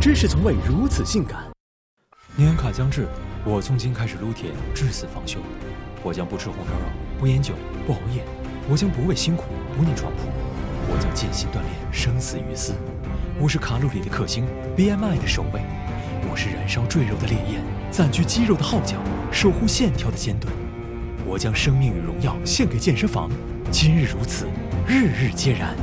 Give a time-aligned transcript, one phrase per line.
[0.00, 1.42] 知识从未如此性感。
[2.34, 3.06] 年卡将至，
[3.44, 5.40] 我从今开始撸铁，至死方休。
[6.02, 6.86] 我将不吃红烧肉，
[7.18, 7.52] 不烟酒，
[7.86, 8.24] 不熬夜。
[8.66, 9.44] 我将不畏辛苦，
[9.76, 10.22] 不念床铺。
[10.88, 12.72] 我将尽心锻炼，生死于斯。
[13.38, 15.60] 我是卡路里的克星，BMI 的守卫。
[16.30, 18.96] 我是燃烧赘肉的烈焰，暂居肌肉的号角，
[19.30, 20.50] 守护线条的尖盾。
[21.26, 23.30] 我将生命与荣耀献给健身房。
[23.70, 24.46] 今日如此，
[24.88, 25.76] 日日皆然。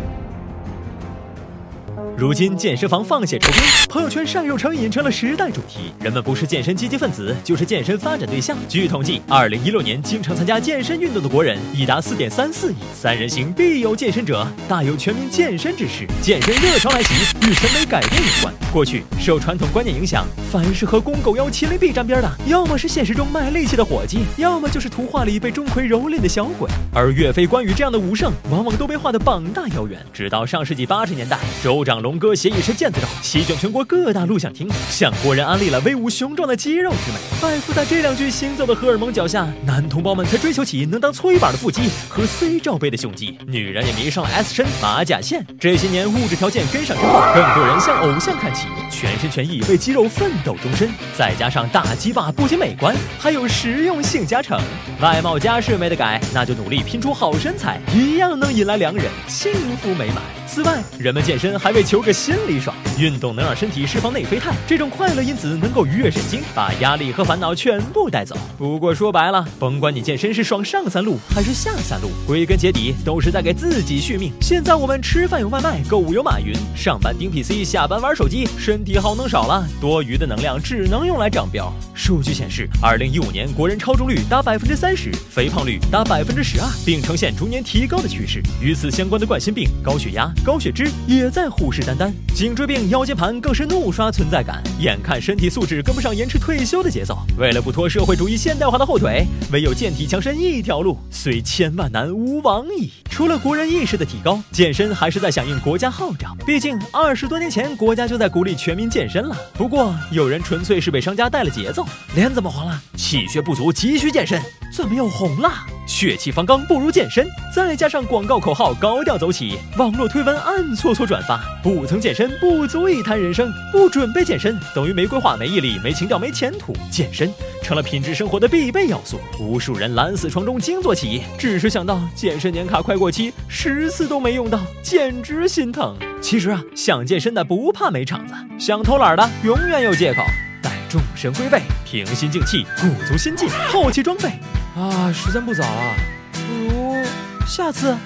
[2.17, 5.91] 如今健身房放血酬宾，朋友圈晒肉成瘾成了时代主题。
[6.01, 8.57] 人们不是健身积极分子，就是健身发展对象。
[8.67, 12.75] 据统计，二零一六年经常参加健身运动的国人已达四点三四亿。
[12.91, 16.07] 三人行必有健身者，大有全民健身之势。
[16.19, 17.13] 健身热潮来袭，
[17.47, 18.51] 与审美改变有关。
[18.73, 26.67] 过去受传统观念影响，凡是和公狗腰、麒麟臂沾边的，要么是现实中卖力气的伙计，要么就是图画里被钟馗蹂躏的小鬼。
[26.95, 30.03] 而岳飞、关羽这样的武圣，往往都被画得膀大腰圆。
[30.11, 37.17] 直到上世纪八十年代，州长龙哥携一身腱子肉，席卷全国各大录像厅，向国人安利了威武雄壮的肌肉之美。
[37.41, 45.45] 拜伏在这两具行走的荷尔蒙脚下，男同胞们才追求起能当搓衣板的腹肌和 C 罩杯的胸肌，女人也迷上了 S 身马甲线。
[45.59, 50.89] 这些年物质条件跟上之后，更多人向偶像看齐，全心全意为肌肉奋斗终身。
[51.13, 54.57] 再加上大鸡巴不仅美观，还有实用性加成，
[55.01, 60.23] 外貌家世没得改，那就努力拼出好身材，一样能引来良人，幸福美满。
[60.47, 68.35] 此外，人们健身还为求个心里爽，运动能让身体释放内啡肽，这种快乐因子能够愉悦神经，把压力和烦恼全部带走。
[68.57, 74.31] 不过说白了，甭管你健身是爽上三路还是下三路，归根结底都是在给自己续命。
[74.39, 81.69] 现在我们吃饭有外卖，购物有马云，上班盯 PC，下班玩手机，身体耗能少了，多余的能量只能用来长膘。
[81.93, 88.41] 数据显示，二零一五年国人超重率达百分之三十，肥胖率达百分之十二，并呈现逐年提高的趋势。
[88.61, 90.31] 与此相关的冠心病、高血压。
[90.45, 94.63] 高血脂也在虎视眈眈，颈椎病、腰间盘更是怒刷存在感。
[94.79, 102.91] 眼看身体素质跟不上延迟退休的节奏，为了不拖社会主义现代化的后腿，唯有健体强身一条路，虽千万难，无往矣。
[103.09, 106.35] 除了国人意识的提高，健身还是在响应国家号召。
[106.45, 109.35] 毕竟二十多年前，国家就在鼓励全民健身了。
[109.53, 111.85] 不过有人纯粹是被商家带了节奏，
[112.15, 112.81] 脸怎么黄了？
[112.95, 114.41] 气血不足，急需健身。
[114.71, 115.51] 怎么又红了？
[115.87, 117.25] 血气方刚不如健身，
[117.55, 121.39] 再加上广告口号高调走起，网络推文暗搓搓转发。
[121.63, 126.75] 不曾健身不足以谈人生，不准备健身等于没规划、没毅力、没情调、没前途。
[126.91, 127.33] 健身
[127.63, 129.17] 成了品质生活的必备要素。
[129.39, 135.95] 无数人懒死床中惊坐起，只是想到健身年卡快过期，十次都没用到，简直心疼。
[136.21, 140.21] 其实啊，想健身的不怕没场子，想偷懒的永远有借口。
[140.61, 144.33] 待众神归位，平心静气，鼓足心劲，后期装备。
[144.77, 145.95] 啊，时间不早了，
[146.33, 146.39] 不
[146.69, 147.03] 如
[147.47, 147.97] 下次。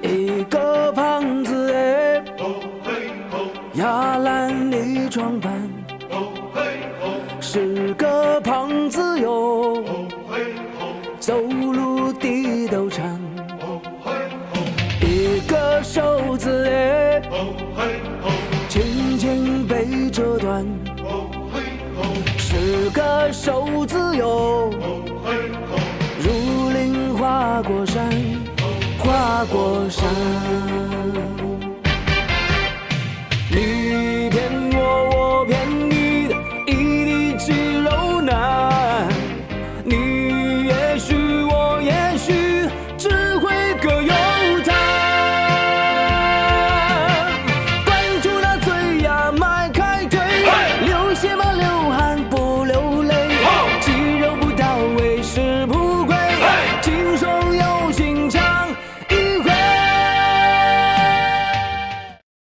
[0.00, 2.22] 一个胖子哎，
[3.74, 5.52] 压烂你装扮。
[7.40, 9.82] 是个胖子哟，
[11.18, 13.18] 走路地都颤。
[15.00, 17.20] 一个瘦子哎，
[18.68, 20.64] 轻轻被折断。
[22.38, 24.65] 是个瘦子哟。